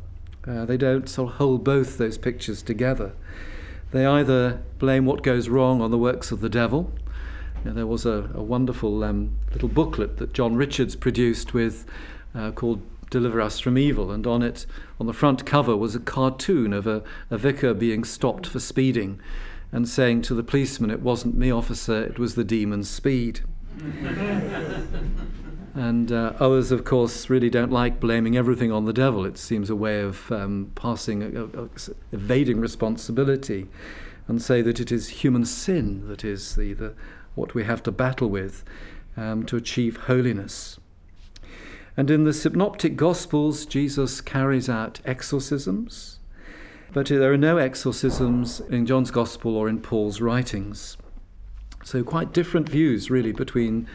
Uh, 0.47 0.65
they 0.65 0.77
don't 0.77 1.09
sort 1.09 1.31
of 1.31 1.35
hold 1.37 1.63
both 1.63 1.97
those 1.97 2.17
pictures 2.17 2.61
together. 2.61 3.13
They 3.91 4.05
either 4.05 4.61
blame 4.79 5.05
what 5.05 5.23
goes 5.23 5.49
wrong 5.49 5.81
on 5.81 5.91
the 5.91 5.97
works 5.97 6.31
of 6.31 6.41
the 6.41 6.49
devil. 6.49 6.91
You 7.63 7.71
know, 7.71 7.75
there 7.75 7.87
was 7.87 8.05
a, 8.05 8.29
a 8.33 8.41
wonderful 8.43 9.03
um, 9.03 9.37
little 9.51 9.69
booklet 9.69 10.17
that 10.17 10.33
John 10.33 10.55
Richards 10.55 10.95
produced 10.95 11.53
with 11.53 11.85
uh, 12.35 12.51
called 12.51 12.81
Deliver 13.09 13.41
Us 13.41 13.59
from 13.59 13.77
Evil, 13.77 14.11
and 14.11 14.27
on 14.27 14.41
it, 14.41 14.65
on 14.99 15.07
the 15.07 15.13
front 15.13 15.45
cover, 15.45 15.75
was 15.75 15.95
a 15.95 15.99
cartoon 15.99 16.73
of 16.73 16.87
a, 16.87 17.03
a 17.29 17.37
vicar 17.37 17.73
being 17.73 18.03
stopped 18.03 18.45
for 18.47 18.59
speeding 18.59 19.19
and 19.71 19.87
saying 19.87 20.21
to 20.23 20.33
the 20.33 20.43
policeman, 20.43 20.91
It 20.91 21.01
wasn't 21.01 21.35
me, 21.35 21.51
officer, 21.51 22.03
it 22.03 22.19
was 22.19 22.35
the 22.35 22.43
demon's 22.43 22.89
speed. 22.89 23.41
And 25.77 26.11
uh, 26.11 26.33
others, 26.39 26.71
of 26.71 26.83
course, 26.83 27.29
really 27.29 27.51
don't 27.51 27.71
like 27.71 27.99
blaming 27.99 28.35
everything 28.35 28.71
on 28.71 28.85
the 28.85 28.93
devil. 28.93 29.25
It 29.25 29.37
seems 29.37 29.69
a 29.69 29.75
way 29.75 30.01
of 30.01 30.31
um, 30.31 30.71
passing, 30.73 31.21
a, 31.21 31.43
a, 31.43 31.69
evading 32.11 32.59
responsibility, 32.59 33.67
and 34.27 34.41
say 34.41 34.63
that 34.63 34.79
it 34.79 34.91
is 34.91 35.09
human 35.09 35.45
sin 35.45 36.07
that 36.07 36.25
is 36.25 36.55
the, 36.55 36.73
the 36.73 36.95
what 37.35 37.53
we 37.53 37.63
have 37.65 37.83
to 37.83 37.91
battle 37.91 38.27
with 38.27 38.65
um, 39.15 39.45
to 39.45 39.55
achieve 39.55 39.97
holiness. 39.97 40.79
And 41.95 42.09
in 42.09 42.23
the 42.23 42.33
Synoptic 42.33 42.95
Gospels, 42.95 43.63
Jesus 43.67 44.19
carries 44.19 44.67
out 44.67 44.99
exorcisms, 45.05 46.17
but 46.91 47.05
there 47.05 47.31
are 47.31 47.37
no 47.37 47.57
exorcisms 47.57 48.61
in 48.61 48.87
John's 48.87 49.11
Gospel 49.11 49.55
or 49.55 49.69
in 49.69 49.81
Paul's 49.81 50.21
writings. 50.21 50.97
So, 51.83 52.03
quite 52.03 52.33
different 52.33 52.67
views, 52.67 53.11
really, 53.11 53.31
between 53.31 53.87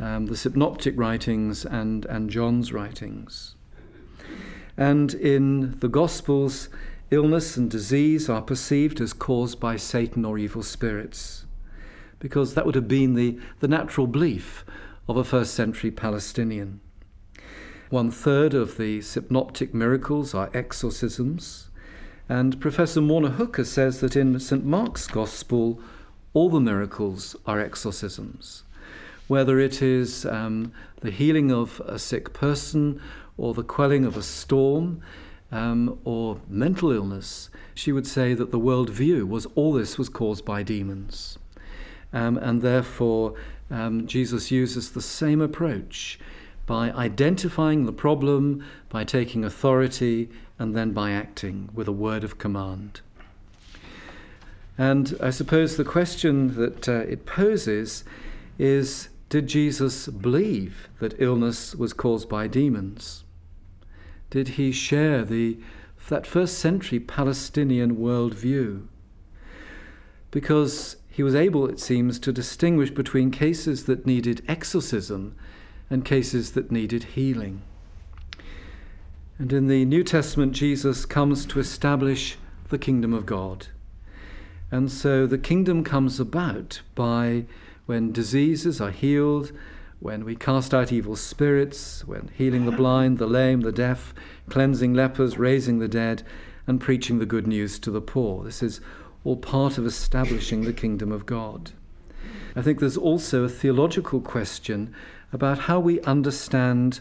um, 0.00 0.26
the 0.26 0.36
synoptic 0.36 0.98
writings 0.98 1.64
and, 1.64 2.06
and 2.06 2.30
John's 2.30 2.72
writings. 2.72 3.54
And 4.76 5.12
in 5.12 5.78
the 5.80 5.88
Gospels, 5.88 6.68
illness 7.10 7.56
and 7.56 7.70
disease 7.70 8.28
are 8.28 8.40
perceived 8.40 9.00
as 9.00 9.12
caused 9.12 9.60
by 9.60 9.76
Satan 9.76 10.24
or 10.24 10.38
evil 10.38 10.62
spirits, 10.62 11.44
because 12.18 12.54
that 12.54 12.64
would 12.64 12.74
have 12.74 12.88
been 12.88 13.14
the, 13.14 13.38
the 13.60 13.68
natural 13.68 14.06
belief 14.06 14.64
of 15.06 15.16
a 15.16 15.24
first 15.24 15.54
century 15.54 15.90
Palestinian. 15.90 16.80
One 17.90 18.10
third 18.10 18.54
of 18.54 18.78
the 18.78 19.02
synoptic 19.02 19.74
miracles 19.74 20.32
are 20.32 20.50
exorcisms, 20.54 21.68
and 22.28 22.60
Professor 22.60 23.00
Morna 23.00 23.30
Hooker 23.30 23.64
says 23.64 24.00
that 24.00 24.16
in 24.16 24.38
St. 24.38 24.64
Mark's 24.64 25.08
Gospel, 25.08 25.80
all 26.32 26.48
the 26.48 26.60
miracles 26.60 27.34
are 27.44 27.60
exorcisms 27.60 28.62
whether 29.30 29.60
it 29.60 29.80
is 29.80 30.26
um, 30.26 30.72
the 31.02 31.10
healing 31.12 31.52
of 31.52 31.80
a 31.86 32.00
sick 32.00 32.32
person 32.32 33.00
or 33.38 33.54
the 33.54 33.62
quelling 33.62 34.04
of 34.04 34.16
a 34.16 34.22
storm 34.24 35.00
um, 35.52 35.96
or 36.02 36.40
mental 36.48 36.90
illness, 36.90 37.48
she 37.72 37.92
would 37.92 38.08
say 38.08 38.34
that 38.34 38.50
the 38.50 38.58
world 38.58 38.90
view 38.90 39.24
was 39.24 39.46
all 39.54 39.72
this 39.72 39.96
was 39.96 40.08
caused 40.08 40.44
by 40.44 40.64
demons. 40.64 41.38
Um, 42.12 42.38
and 42.38 42.60
therefore, 42.60 43.34
um, 43.70 44.04
Jesus 44.08 44.50
uses 44.50 44.90
the 44.90 45.00
same 45.00 45.40
approach 45.40 46.18
by 46.66 46.90
identifying 46.90 47.86
the 47.86 47.92
problem, 47.92 48.64
by 48.88 49.04
taking 49.04 49.44
authority, 49.44 50.28
and 50.58 50.74
then 50.74 50.90
by 50.90 51.12
acting 51.12 51.68
with 51.72 51.86
a 51.86 51.92
word 51.92 52.24
of 52.24 52.36
command. 52.36 53.00
And 54.76 55.16
I 55.22 55.30
suppose 55.30 55.76
the 55.76 55.84
question 55.84 56.56
that 56.56 56.88
uh, 56.88 57.04
it 57.08 57.26
poses 57.26 58.02
is 58.58 59.08
did 59.30 59.46
Jesus 59.46 60.08
believe 60.08 60.88
that 60.98 61.14
illness 61.20 61.74
was 61.76 61.92
caused 61.92 62.28
by 62.28 62.48
demons? 62.48 63.22
Did 64.28 64.48
he 64.48 64.72
share 64.72 65.24
the, 65.24 65.58
that 66.08 66.26
first 66.26 66.58
century 66.58 66.98
Palestinian 66.98 67.96
worldview? 67.96 68.88
Because 70.32 70.96
he 71.08 71.22
was 71.22 71.36
able, 71.36 71.68
it 71.68 71.78
seems, 71.78 72.18
to 72.18 72.32
distinguish 72.32 72.90
between 72.90 73.30
cases 73.30 73.84
that 73.84 74.04
needed 74.04 74.42
exorcism 74.48 75.36
and 75.88 76.04
cases 76.04 76.52
that 76.52 76.72
needed 76.72 77.04
healing. 77.04 77.62
And 79.38 79.52
in 79.52 79.68
the 79.68 79.84
New 79.84 80.02
Testament, 80.02 80.54
Jesus 80.54 81.06
comes 81.06 81.46
to 81.46 81.60
establish 81.60 82.36
the 82.68 82.78
kingdom 82.78 83.14
of 83.14 83.26
God. 83.26 83.68
And 84.72 84.90
so 84.90 85.24
the 85.26 85.38
kingdom 85.38 85.84
comes 85.84 86.18
about 86.18 86.80
by 86.96 87.46
when 87.90 88.12
diseases 88.12 88.80
are 88.80 88.92
healed, 88.92 89.50
when 89.98 90.24
we 90.24 90.36
cast 90.36 90.72
out 90.72 90.92
evil 90.92 91.16
spirits, 91.16 92.06
when 92.06 92.30
healing 92.38 92.64
the 92.64 92.70
blind, 92.70 93.18
the 93.18 93.26
lame, 93.26 93.62
the 93.62 93.72
deaf, 93.72 94.14
cleansing 94.48 94.94
lepers, 94.94 95.38
raising 95.38 95.80
the 95.80 95.88
dead, 95.88 96.22
and 96.68 96.80
preaching 96.80 97.18
the 97.18 97.26
good 97.26 97.48
news 97.48 97.80
to 97.80 97.90
the 97.90 98.00
poor. 98.00 98.44
This 98.44 98.62
is 98.62 98.80
all 99.24 99.36
part 99.36 99.76
of 99.76 99.84
establishing 99.84 100.60
the 100.60 100.72
kingdom 100.72 101.10
of 101.10 101.26
God. 101.26 101.72
I 102.54 102.62
think 102.62 102.78
there's 102.78 102.96
also 102.96 103.42
a 103.42 103.48
theological 103.48 104.20
question 104.20 104.94
about 105.32 105.58
how 105.58 105.80
we 105.80 106.00
understand 106.02 107.00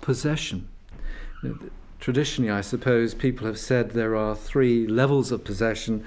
possession. 0.00 0.68
Traditionally, 1.98 2.52
I 2.52 2.60
suppose 2.60 3.12
people 3.12 3.48
have 3.48 3.58
said 3.58 3.90
there 3.90 4.14
are 4.14 4.36
three 4.36 4.86
levels 4.86 5.32
of 5.32 5.42
possession. 5.42 6.04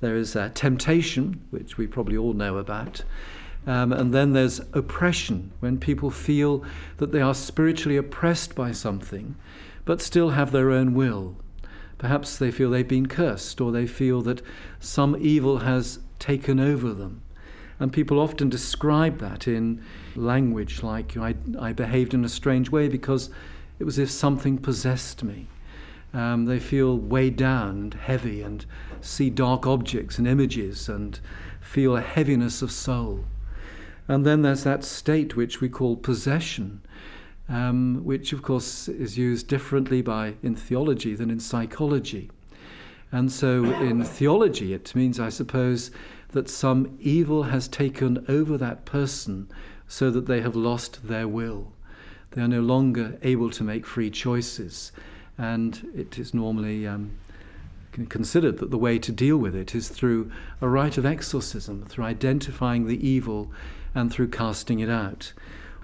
There 0.00 0.16
is 0.16 0.34
uh, 0.34 0.52
temptation, 0.54 1.42
which 1.50 1.76
we 1.76 1.86
probably 1.86 2.16
all 2.16 2.32
know 2.32 2.56
about. 2.56 3.02
Um, 3.66 3.92
and 3.92 4.12
then 4.12 4.32
there's 4.32 4.60
oppression, 4.72 5.52
when 5.60 5.78
people 5.78 6.10
feel 6.10 6.64
that 6.98 7.12
they 7.12 7.20
are 7.20 7.34
spiritually 7.34 7.96
oppressed 7.96 8.54
by 8.54 8.72
something, 8.72 9.36
but 9.84 10.02
still 10.02 10.30
have 10.30 10.52
their 10.52 10.70
own 10.70 10.94
will. 10.94 11.36
Perhaps 11.96 12.36
they 12.36 12.50
feel 12.50 12.70
they've 12.70 12.86
been 12.86 13.06
cursed, 13.06 13.60
or 13.60 13.72
they 13.72 13.86
feel 13.86 14.20
that 14.22 14.42
some 14.80 15.16
evil 15.18 15.58
has 15.58 15.98
taken 16.18 16.60
over 16.60 16.92
them. 16.92 17.22
And 17.80 17.92
people 17.92 18.20
often 18.20 18.48
describe 18.48 19.18
that 19.18 19.48
in 19.48 19.82
language 20.14 20.82
like, 20.82 21.16
I, 21.16 21.34
I 21.58 21.72
behaved 21.72 22.14
in 22.14 22.24
a 22.24 22.28
strange 22.28 22.70
way 22.70 22.88
because 22.88 23.30
it 23.78 23.84
was 23.84 23.98
as 23.98 24.10
if 24.10 24.10
something 24.10 24.58
possessed 24.58 25.24
me. 25.24 25.48
Um, 26.12 26.44
they 26.44 26.60
feel 26.60 26.96
weighed 26.96 27.36
down 27.36 27.68
and 27.70 27.94
heavy 27.94 28.42
and 28.42 28.64
see 29.00 29.30
dark 29.30 29.66
objects 29.66 30.18
and 30.18 30.28
images 30.28 30.88
and 30.88 31.18
feel 31.60 31.96
a 31.96 32.00
heaviness 32.00 32.62
of 32.62 32.70
soul. 32.70 33.24
And 34.08 34.26
then 34.26 34.42
there's 34.42 34.64
that 34.64 34.84
state 34.84 35.36
which 35.36 35.60
we 35.60 35.68
call 35.68 35.96
possession, 35.96 36.82
um, 37.48 38.04
which 38.04 38.32
of 38.32 38.42
course 38.42 38.88
is 38.88 39.16
used 39.16 39.48
differently 39.48 40.02
by 40.02 40.34
in 40.42 40.54
theology 40.54 41.14
than 41.14 41.30
in 41.30 41.40
psychology. 41.40 42.30
And 43.10 43.30
so 43.30 43.64
in 43.64 44.02
theology, 44.02 44.74
it 44.74 44.94
means, 44.94 45.20
I 45.20 45.28
suppose, 45.28 45.90
that 46.32 46.50
some 46.50 46.98
evil 47.00 47.44
has 47.44 47.68
taken 47.68 48.24
over 48.28 48.58
that 48.58 48.84
person 48.84 49.48
so 49.86 50.10
that 50.10 50.26
they 50.26 50.40
have 50.40 50.56
lost 50.56 51.06
their 51.06 51.28
will. 51.28 51.72
They 52.32 52.42
are 52.42 52.48
no 52.48 52.60
longer 52.60 53.16
able 53.22 53.50
to 53.50 53.62
make 53.62 53.86
free 53.86 54.10
choices. 54.10 54.90
And 55.38 55.92
it 55.94 56.18
is 56.18 56.34
normally 56.34 56.86
um, 56.88 57.12
considered 58.08 58.58
that 58.58 58.72
the 58.72 58.78
way 58.78 58.98
to 58.98 59.12
deal 59.12 59.36
with 59.36 59.54
it 59.54 59.74
is 59.74 59.88
through 59.88 60.30
a 60.60 60.68
rite 60.68 60.98
of 60.98 61.06
exorcism, 61.06 61.84
through 61.86 62.04
identifying 62.04 62.86
the 62.86 63.06
evil 63.06 63.52
and 63.94 64.12
through 64.12 64.28
casting 64.28 64.80
it 64.80 64.90
out. 64.90 65.32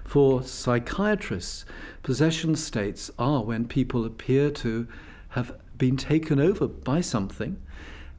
For 0.03 0.43
psychiatrists, 0.43 1.65
possession 2.03 2.55
states 2.55 3.09
are 3.17 3.43
when 3.43 3.65
people 3.67 4.05
appear 4.05 4.51
to 4.51 4.87
have 5.29 5.53
been 5.77 5.97
taken 5.97 6.39
over 6.39 6.67
by 6.67 7.01
something, 7.01 7.61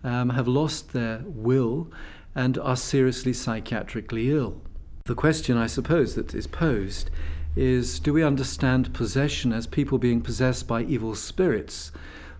um, 0.02 0.31
have 0.31 0.48
lost 0.48 0.92
their 0.92 1.22
will, 1.26 1.92
and 2.35 2.57
are 2.59 2.76
seriously 2.76 3.33
psychiatrically 3.33 4.31
ill. 4.31 4.61
The 5.05 5.14
question, 5.14 5.57
I 5.57 5.66
suppose, 5.66 6.14
that 6.14 6.35
is 6.35 6.46
posed 6.46 7.11
is 7.55 8.00
do 8.00 8.12
we 8.12 8.22
understand 8.22 8.94
possession 8.94 9.52
as 9.52 9.66
people 9.66 9.98
being 9.98 10.22
possessed 10.22 10.66
by 10.66 10.83
evil 10.85 11.14
spirits, 11.14 11.92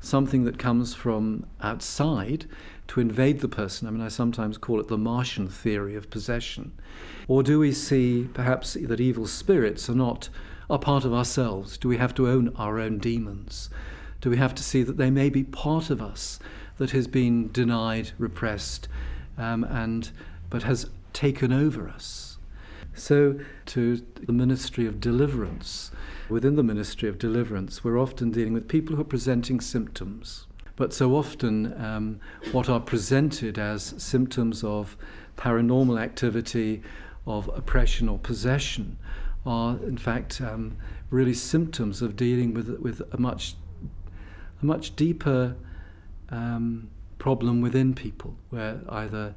something 0.02 0.44
that 0.44 0.58
comes 0.58 0.94
from 0.94 1.46
outside 1.62 2.44
to 2.88 3.00
invade 3.00 3.40
the 3.40 3.48
person? 3.48 3.88
I 3.88 3.90
mean, 3.90 4.02
I 4.02 4.08
sometimes 4.08 4.58
call 4.58 4.80
it 4.80 4.88
the 4.88 4.98
Martian 4.98 5.48
theory 5.48 5.94
of 5.94 6.10
possession. 6.10 6.72
Or 7.28 7.42
do 7.42 7.58
we 7.58 7.72
see 7.72 8.28
perhaps 8.34 8.74
that 8.74 9.00
evil 9.00 9.26
spirits 9.26 9.88
are 9.88 9.94
not 9.94 10.28
a 10.68 10.78
part 10.78 11.04
of 11.04 11.14
ourselves? 11.14 11.78
Do 11.78 11.88
we 11.88 11.96
have 11.96 12.14
to 12.16 12.28
own 12.28 12.52
our 12.56 12.78
own 12.78 12.98
demons? 12.98 13.70
Do 14.20 14.28
we 14.28 14.36
have 14.36 14.54
to 14.56 14.62
see 14.62 14.82
that 14.82 14.96
they 14.96 15.10
may 15.10 15.30
be 15.30 15.44
part 15.44 15.90
of 15.90 16.02
us 16.02 16.38
that 16.78 16.90
has 16.90 17.06
been 17.06 17.50
denied, 17.52 18.10
repressed, 18.18 18.88
um, 19.38 19.64
and 19.64 20.10
but 20.50 20.64
has 20.64 20.90
taken 21.12 21.52
over 21.52 21.88
us? 21.88 22.32
So, 22.94 23.40
to 23.66 23.96
the 23.96 24.33
ministry 24.33 24.87
of 24.87 25.00
deliverance, 25.00 25.90
within 26.28 26.57
the 26.57 26.62
ministry 26.62 27.09
of 27.09 27.18
deliverance, 27.18 27.83
we're 27.83 27.98
often 27.98 28.31
dealing 28.31 28.52
with 28.52 28.68
people 28.68 28.96
who 28.96 29.02
are 29.02 29.07
presenting 29.07 29.61
symptoms. 29.61 30.46
But 30.76 30.92
so 30.92 31.14
often, 31.16 31.72
um, 31.83 32.20
what 32.52 32.68
are 32.68 32.81
presented 32.81 33.59
as 33.59 33.94
symptoms 33.98 34.62
of 34.62 34.96
paranormal 35.37 36.00
activity, 36.00 36.83
of 37.26 37.48
oppression 37.55 38.09
or 38.09 38.18
possession, 38.18 38.98
are 39.46 39.76
in 39.85 39.96
fact 39.96 40.40
um, 40.40 40.76
really 41.11 41.35
symptoms 41.35 42.02
of 42.02 42.16
dealing 42.16 42.52
with, 42.55 42.68
with 42.78 43.02
a 43.12 43.18
much, 43.18 43.55
a 44.61 44.66
much 44.66 44.94
deeper 44.96 45.57
um, 46.31 46.90
problem 47.18 47.61
within 47.61 47.94
people, 47.94 48.35
where 48.50 48.81
either 48.88 49.35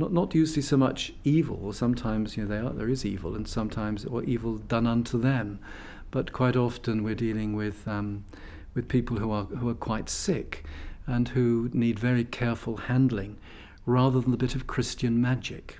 not, 0.00 0.12
not 0.12 0.34
usually 0.34 0.62
so 0.62 0.76
much 0.76 1.12
evil, 1.24 1.72
sometimes 1.72 2.36
you 2.36 2.46
know, 2.46 2.68
are, 2.68 2.72
there 2.72 2.88
is 2.88 3.04
evil, 3.04 3.36
and 3.36 3.46
sometimes 3.46 4.06
or 4.06 4.24
evil 4.24 4.56
done 4.56 4.86
unto 4.86 5.20
them, 5.20 5.60
but 6.10 6.32
quite 6.32 6.56
often 6.56 7.04
we're 7.04 7.14
dealing 7.14 7.54
with, 7.54 7.86
um, 7.86 8.24
with 8.74 8.88
people 8.88 9.18
who 9.18 9.30
are, 9.30 9.44
who 9.44 9.68
are 9.68 9.74
quite 9.74 10.08
sick 10.08 10.64
and 11.06 11.28
who 11.28 11.70
need 11.74 11.98
very 11.98 12.24
careful 12.24 12.76
handling 12.78 13.36
rather 13.84 14.20
than 14.20 14.32
a 14.32 14.38
bit 14.38 14.54
of 14.54 14.66
Christian 14.66 15.20
magic. 15.20 15.78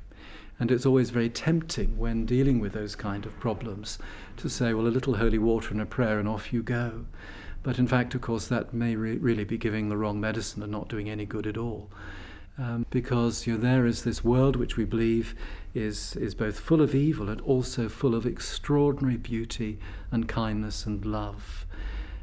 And 0.59 0.71
it's 0.71 0.85
always 0.85 1.09
very 1.09 1.31
tempting 1.31 1.97
when 1.97 2.27
dealing 2.27 2.61
with 2.61 2.75
those 2.75 2.95
kind 2.95 3.25
of 3.25 3.39
problems 3.41 3.99
to 4.37 4.51
say, 4.51 4.75
well, 4.75 4.87
a 4.87 4.89
little 4.89 5.17
holy 5.17 5.39
water 5.39 5.71
and 5.71 5.81
a 5.81 5.87
prayer 5.87 6.19
and 6.19 6.29
off 6.29 6.53
you 6.53 6.63
go. 6.63 7.07
But 7.63 7.79
in 7.79 7.87
fact, 7.87 8.15
of 8.15 8.21
course, 8.21 8.49
that 8.49 8.75
may 8.75 8.97
re- 8.97 9.17
really 9.17 9.45
be 9.45 9.57
giving 9.57 9.89
the 9.89 9.97
wrong 9.97 10.21
medicine 10.21 10.63
and 10.63 10.71
not 10.71 10.89
doing 10.89 11.09
any 11.09 11.25
good 11.25 11.47
at 11.47 11.57
all. 11.57 11.91
Um, 12.61 12.85
because 12.91 13.47
you 13.47 13.55
know, 13.55 13.61
there 13.61 13.87
is 13.87 14.05
this 14.05 14.23
world 14.23 14.55
which 14.55 14.77
we 14.77 14.85
believe 14.85 15.35
is, 15.75 16.15
is 16.17 16.35
both 16.35 16.61
full 16.61 16.83
of 16.83 16.95
evil 16.95 17.31
and 17.31 17.41
also 17.41 17.89
full 17.89 18.15
of 18.15 18.27
extraordinary 18.27 19.17
beauty 19.17 19.79
and 20.11 20.29
kindness 20.29 20.85
and 20.85 21.07
love. 21.07 21.65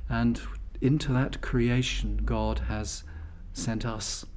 And 0.07 0.39
into 0.79 1.11
that 1.13 1.41
creation, 1.41 2.21
God 2.23 2.59
has 2.67 3.03
sent 3.53 3.83
us. 3.83 4.27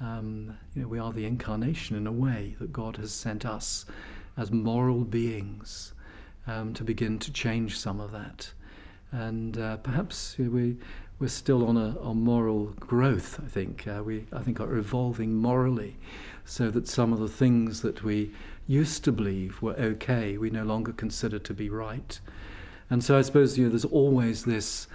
Um, 0.00 0.56
you 0.76 0.82
know, 0.82 0.88
we 0.88 1.00
are 1.00 1.12
the 1.12 1.24
incarnation 1.24 1.96
in 1.96 2.06
a 2.06 2.12
way 2.12 2.54
that 2.60 2.72
God 2.72 2.96
has 2.98 3.10
sent 3.10 3.44
us 3.44 3.86
as 4.36 4.52
moral 4.52 5.02
beings 5.02 5.94
um, 6.46 6.72
to 6.74 6.84
begin 6.84 7.18
to 7.18 7.32
change 7.32 7.76
some 7.76 7.98
of 7.98 8.12
that. 8.12 8.52
And 9.10 9.58
uh, 9.58 9.78
perhaps 9.78 10.36
you 10.38 10.44
know, 10.44 10.50
we, 10.52 10.76
we're 11.18 11.28
still 11.28 11.66
on 11.66 11.76
a, 11.76 12.14
moral 12.14 12.66
growth, 12.78 13.40
I 13.44 13.48
think. 13.48 13.86
Uh, 13.88 14.02
we, 14.04 14.26
I 14.32 14.40
think, 14.40 14.60
are 14.60 14.76
evolving 14.76 15.34
morally 15.34 15.96
so 16.44 16.70
that 16.70 16.86
some 16.86 17.12
of 17.12 17.18
the 17.18 17.28
things 17.28 17.82
that 17.82 18.04
we 18.04 18.30
used 18.66 19.04
to 19.04 19.12
believe 19.12 19.60
were 19.60 19.74
okay, 19.74 20.38
we 20.38 20.50
no 20.50 20.62
longer 20.64 20.92
consider 20.92 21.38
to 21.40 21.54
be 21.54 21.68
right. 21.68 22.20
And 22.90 23.02
so 23.02 23.18
I 23.18 23.22
suppose 23.22 23.58
you 23.58 23.64
know, 23.64 23.70
there's 23.70 23.84
always 23.84 24.44
this 24.44 24.86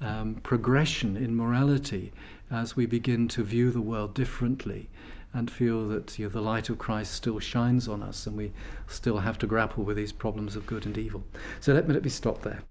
um, 0.00 0.36
progression 0.42 1.16
in 1.16 1.36
morality 1.36 2.12
as 2.50 2.76
we 2.76 2.86
begin 2.86 3.28
to 3.28 3.42
view 3.42 3.70
the 3.70 3.80
world 3.80 4.14
differently 4.14 4.88
and 5.34 5.50
feel 5.50 5.88
that 5.88 6.18
you 6.18 6.26
know, 6.26 6.30
the 6.30 6.40
light 6.40 6.68
of 6.68 6.78
Christ 6.78 7.14
still 7.14 7.38
shines 7.38 7.88
on 7.88 8.02
us 8.02 8.26
and 8.26 8.36
we 8.36 8.52
still 8.86 9.18
have 9.18 9.38
to 9.38 9.46
grapple 9.46 9.84
with 9.84 9.96
these 9.96 10.12
problems 10.12 10.56
of 10.56 10.66
good 10.66 10.86
and 10.86 10.96
evil. 10.96 11.24
So 11.60 11.72
let 11.72 11.88
me, 11.88 11.94
let 11.94 12.04
me 12.04 12.10
stop 12.10 12.42
there. 12.42 12.62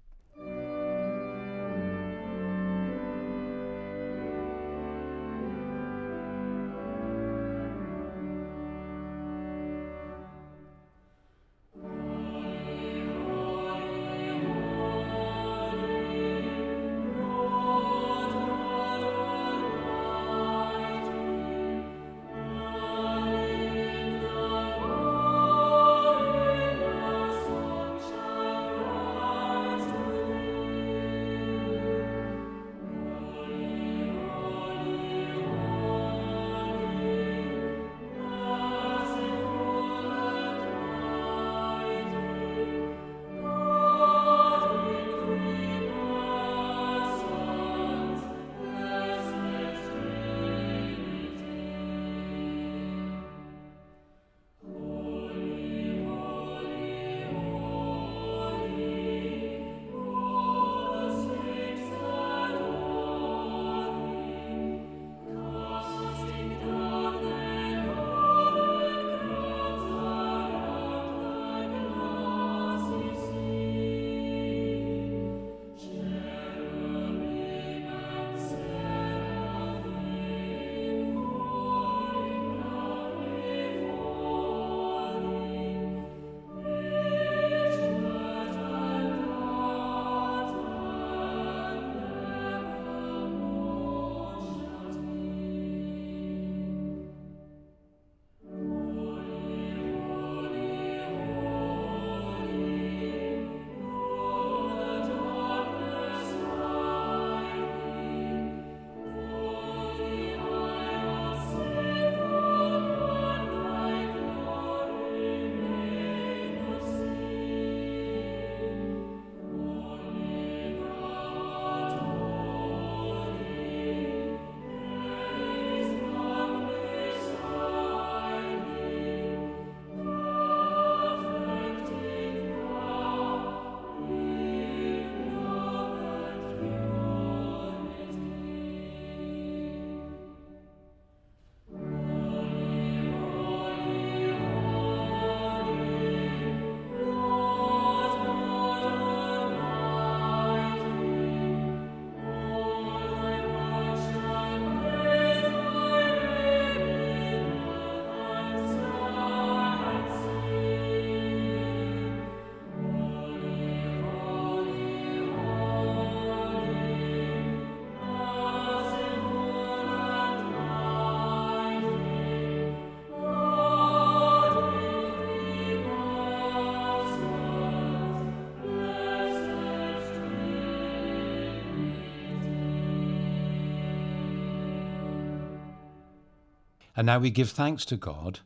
And 186.94 187.06
now 187.06 187.18
we 187.18 187.30
give 187.30 187.50
thanks 187.50 187.84
to 187.86 187.96
God. 187.96 188.40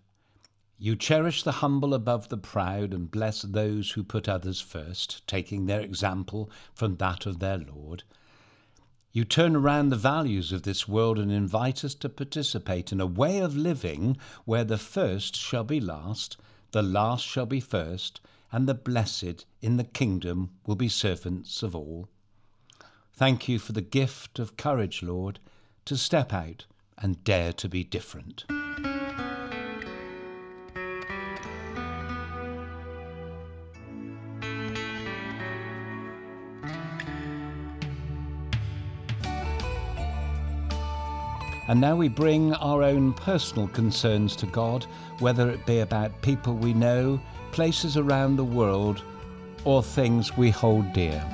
You 0.78 0.94
cherish 0.94 1.42
the 1.42 1.52
humble 1.52 1.94
above 1.94 2.28
the 2.28 2.36
proud 2.36 2.94
and 2.94 3.10
bless 3.10 3.42
those 3.42 3.92
who 3.92 4.04
put 4.04 4.28
others 4.28 4.60
first, 4.60 5.26
taking 5.26 5.66
their 5.66 5.80
example 5.80 6.50
from 6.74 6.96
that 6.96 7.26
of 7.26 7.40
their 7.40 7.58
Lord. 7.58 8.04
You 9.10 9.24
turn 9.24 9.56
around 9.56 9.88
the 9.88 9.96
values 9.96 10.52
of 10.52 10.62
this 10.62 10.86
world 10.86 11.18
and 11.18 11.32
invite 11.32 11.82
us 11.82 11.94
to 11.96 12.08
participate 12.08 12.92
in 12.92 13.00
a 13.00 13.06
way 13.06 13.38
of 13.38 13.56
living 13.56 14.16
where 14.44 14.64
the 14.64 14.78
first 14.78 15.34
shall 15.34 15.64
be 15.64 15.80
last, 15.80 16.36
the 16.70 16.82
last 16.82 17.26
shall 17.26 17.46
be 17.46 17.58
first, 17.58 18.20
and 18.52 18.68
the 18.68 18.74
blessed 18.74 19.44
in 19.62 19.76
the 19.76 19.84
kingdom 19.84 20.50
will 20.66 20.76
be 20.76 20.88
servants 20.88 21.62
of 21.62 21.74
all. 21.74 22.08
Thank 23.12 23.48
you 23.48 23.58
for 23.58 23.72
the 23.72 23.80
gift 23.80 24.38
of 24.38 24.56
courage, 24.56 25.02
Lord, 25.02 25.40
to 25.86 25.96
step 25.96 26.32
out 26.32 26.66
and 26.98 27.22
dare 27.24 27.52
to 27.54 27.68
be 27.68 27.84
different. 27.84 28.44
And 41.68 41.80
now 41.80 41.96
we 41.96 42.08
bring 42.08 42.54
our 42.54 42.84
own 42.84 43.12
personal 43.12 43.66
concerns 43.68 44.36
to 44.36 44.46
God, 44.46 44.86
whether 45.18 45.50
it 45.50 45.66
be 45.66 45.80
about 45.80 46.22
people 46.22 46.54
we 46.54 46.72
know, 46.72 47.20
places 47.50 47.96
around 47.96 48.36
the 48.36 48.44
world, 48.44 49.02
or 49.64 49.82
things 49.82 50.36
we 50.36 50.50
hold 50.50 50.92
dear. 50.92 51.24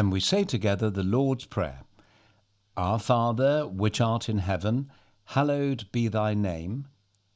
And 0.00 0.10
we 0.10 0.20
say 0.20 0.44
together 0.44 0.88
the 0.88 1.02
Lord's 1.02 1.44
Prayer 1.44 1.82
Our 2.74 2.98
Father, 2.98 3.68
which 3.68 4.00
art 4.00 4.30
in 4.30 4.38
heaven, 4.38 4.90
hallowed 5.26 5.92
be 5.92 6.08
thy 6.08 6.32
name. 6.32 6.88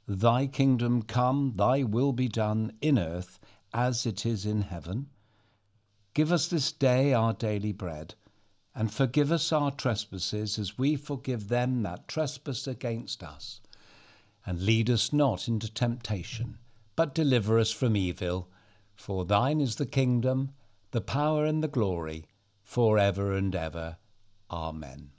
Thy 0.08 0.46
kingdom 0.46 1.02
come, 1.02 1.52
thy 1.56 1.82
will 1.82 2.14
be 2.14 2.26
done 2.26 2.72
in 2.80 2.98
earth 2.98 3.38
as 3.74 4.06
it 4.06 4.24
is 4.24 4.46
in 4.46 4.62
heaven. 4.62 5.10
Give 6.14 6.32
us 6.32 6.48
this 6.48 6.72
day 6.72 7.12
our 7.12 7.34
daily 7.34 7.72
bread, 7.72 8.14
and 8.74 8.90
forgive 8.90 9.30
us 9.30 9.52
our 9.52 9.70
trespasses 9.70 10.58
as 10.58 10.78
we 10.78 10.96
forgive 10.96 11.48
them 11.48 11.82
that 11.82 12.08
trespass 12.08 12.66
against 12.66 13.22
us. 13.22 13.60
And 14.46 14.62
lead 14.62 14.88
us 14.88 15.12
not 15.12 15.48
into 15.48 15.70
temptation, 15.70 16.56
but 16.96 17.14
deliver 17.14 17.58
us 17.58 17.72
from 17.72 17.94
evil. 17.94 18.48
For 18.94 19.26
thine 19.26 19.60
is 19.60 19.76
the 19.76 19.84
kingdom, 19.84 20.52
the 20.92 21.02
power, 21.02 21.44
and 21.44 21.62
the 21.62 21.68
glory 21.68 22.24
forever 22.64 23.32
and 23.32 23.54
ever. 23.54 23.98
Amen. 24.50 25.10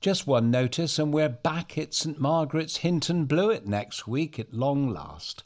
Just 0.00 0.26
one 0.26 0.50
notice, 0.50 0.98
and 0.98 1.12
we're 1.12 1.28
back 1.28 1.78
at 1.78 1.94
St 1.94 2.20
Margaret's 2.20 2.78
Hinton 2.78 3.24
Blewett 3.24 3.66
next 3.66 4.06
week 4.06 4.38
at 4.38 4.52
long 4.52 4.88
last. 4.88 5.42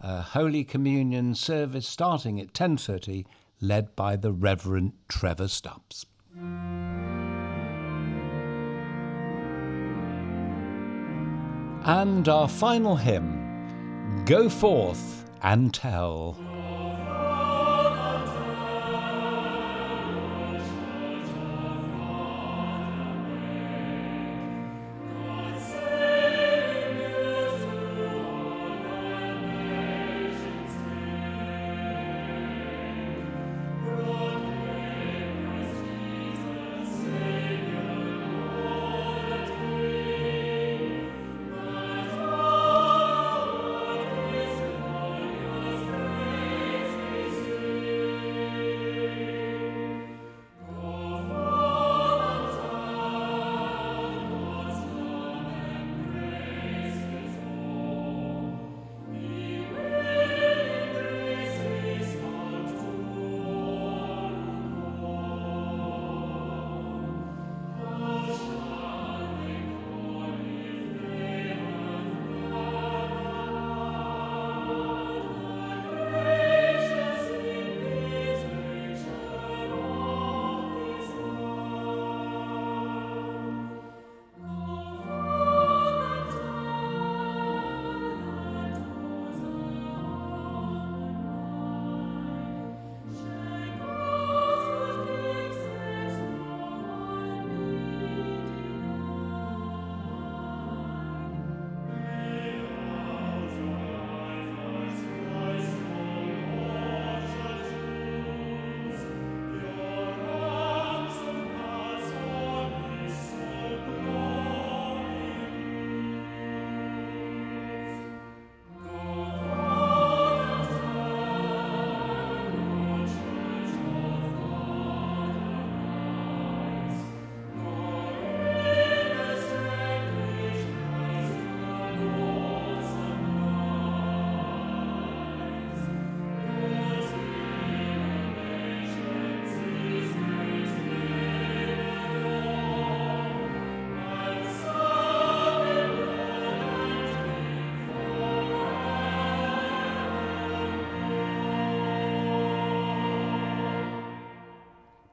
A 0.00 0.22
Holy 0.22 0.64
Communion 0.64 1.34
service 1.34 1.88
starting 1.88 2.40
at 2.40 2.52
10.30, 2.52 3.26
led 3.60 3.96
by 3.96 4.16
the 4.16 4.32
Reverend 4.32 4.92
Trevor 5.08 5.48
Stubbs. 5.48 6.06
And 11.84 12.28
our 12.28 12.48
final 12.48 12.96
hymn, 12.96 14.24
Go 14.24 14.48
Forth 14.48 15.28
and 15.42 15.72
Tell. 15.72 16.38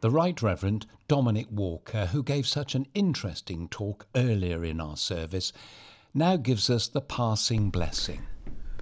The 0.03 0.11
Right 0.11 0.41
Reverend 0.41 0.85
Dominic 1.07 1.47
Walker, 1.49 2.07
who 2.07 2.23
gave 2.23 2.45
such 2.45 2.75
an 2.75 2.85
interesting 2.93 3.69
talk 3.69 4.05
earlier 4.17 4.65
in 4.65 4.81
our 4.81 4.97
service, 4.97 5.53
now 6.13 6.35
gives 6.35 6.69
us 6.69 6.89
the 6.89 6.99
passing 6.99 7.69
blessing. 7.69 8.21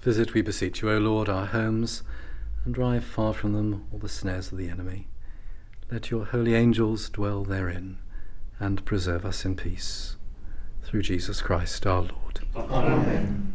Visit, 0.02 0.34
we 0.34 0.42
beseech 0.42 0.82
you, 0.82 0.90
O 0.90 0.98
Lord, 0.98 1.28
our 1.28 1.46
homes, 1.46 2.02
and 2.64 2.74
drive 2.74 3.04
far 3.04 3.32
from 3.34 3.52
them 3.52 3.86
all 3.92 4.00
the 4.00 4.08
snares 4.08 4.50
of 4.50 4.58
the 4.58 4.68
enemy. 4.68 5.06
Let 5.92 6.10
your 6.10 6.24
holy 6.24 6.56
angels 6.56 7.08
dwell 7.08 7.44
therein, 7.44 7.98
and 8.58 8.84
preserve 8.84 9.24
us 9.24 9.44
in 9.44 9.54
peace. 9.54 10.16
Through 10.82 11.02
Jesus 11.02 11.40
Christ 11.40 11.86
our 11.86 12.00
Lord. 12.00 12.40
Amen. 12.56 13.54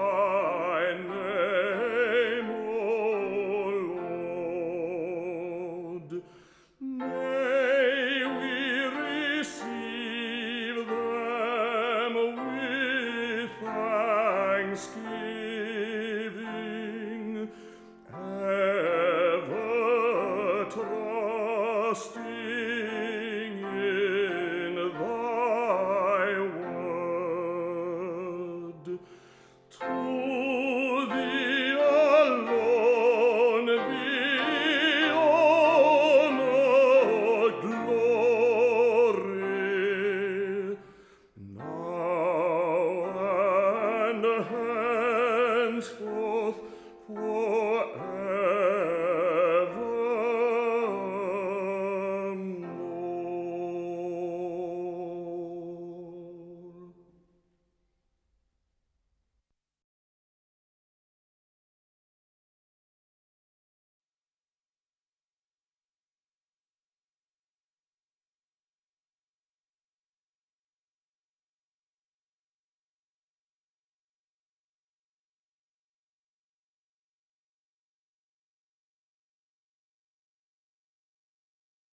trusting 21.91 22.20